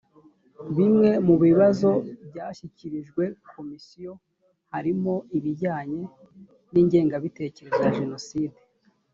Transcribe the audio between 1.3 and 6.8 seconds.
bibazo byashyikirijwe komisiyo harimo ibijyanye n